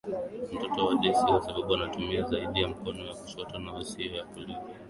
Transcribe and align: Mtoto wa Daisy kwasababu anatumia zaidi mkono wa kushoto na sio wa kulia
Mtoto 0.53 0.85
wa 0.85 0.95
Daisy 0.95 1.25
kwasababu 1.25 1.73
anatumia 1.73 2.21
zaidi 2.23 2.65
mkono 2.65 3.09
wa 3.09 3.15
kushoto 3.15 3.59
na 3.59 3.83
sio 3.85 4.17
wa 4.17 4.23
kulia 4.23 4.57